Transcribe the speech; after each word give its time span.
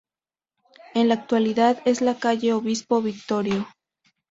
En 0.95 1.09
la 1.09 1.13
actualidad 1.13 1.79
es 1.85 2.01
la 2.01 2.17
calle 2.17 2.53
Obispo 2.53 3.03
Victorio. 3.03 3.67